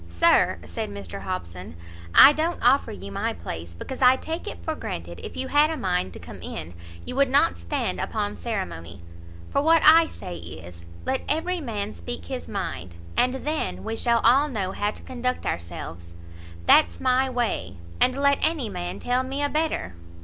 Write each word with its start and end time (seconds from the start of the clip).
"Sir," 0.09 0.57
said 0.65 0.89
Mr 0.89 1.21
Hobson, 1.21 1.75
"I 2.15 2.33
don't 2.33 2.57
offer 2.63 2.91
you 2.91 3.11
my 3.11 3.33
place, 3.33 3.75
because 3.75 4.01
I 4.01 4.15
take 4.15 4.47
it 4.47 4.57
for 4.63 4.73
granted 4.73 5.19
if 5.23 5.37
you 5.37 5.49
had 5.49 5.69
a 5.69 5.77
mind 5.77 6.11
to 6.13 6.19
come 6.19 6.41
in, 6.41 6.73
you 7.05 7.15
would 7.15 7.29
not 7.29 7.55
stand 7.55 7.99
upon 7.99 8.35
ceremony; 8.35 8.97
for 9.51 9.61
what 9.61 9.83
I 9.85 10.07
say 10.07 10.37
is, 10.37 10.85
let 11.05 11.21
every 11.29 11.59
man 11.61 11.93
speak 11.93 12.25
his 12.25 12.47
mind, 12.49 12.95
and 13.15 13.35
then 13.45 13.83
we 13.83 13.95
shall 13.95 14.21
all 14.21 14.47
know 14.49 14.71
how 14.71 14.89
to 14.89 15.03
conduct 15.03 15.45
ourselves. 15.45 16.15
That's 16.65 16.99
my 16.99 17.29
way, 17.29 17.75
and 17.99 18.15
let 18.19 18.39
any 18.41 18.69
man 18.69 18.97
tell 18.97 19.21
me 19.21 19.43
a 19.43 19.49
better!" 19.49 19.93